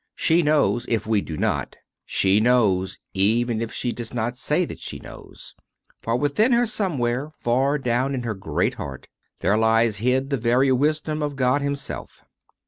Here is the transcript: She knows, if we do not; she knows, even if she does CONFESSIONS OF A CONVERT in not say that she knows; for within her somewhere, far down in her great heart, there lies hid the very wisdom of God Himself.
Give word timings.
She 0.15 0.41
knows, 0.41 0.87
if 0.89 1.05
we 1.05 1.21
do 1.21 1.37
not; 1.37 1.75
she 2.07 2.39
knows, 2.39 2.97
even 3.13 3.61
if 3.61 3.71
she 3.71 3.91
does 3.91 4.09
CONFESSIONS 4.09 4.11
OF 4.11 4.17
A 4.17 4.23
CONVERT 4.23 4.31
in 4.31 4.31
not 4.31 4.37
say 4.37 4.65
that 4.65 4.79
she 4.79 4.97
knows; 4.99 5.55
for 6.01 6.15
within 6.15 6.53
her 6.53 6.65
somewhere, 6.65 7.29
far 7.39 7.77
down 7.77 8.15
in 8.15 8.23
her 8.23 8.33
great 8.33 8.73
heart, 8.73 9.07
there 9.41 9.59
lies 9.59 9.97
hid 9.97 10.31
the 10.31 10.37
very 10.37 10.71
wisdom 10.71 11.21
of 11.21 11.35
God 11.35 11.61
Himself. 11.61 12.23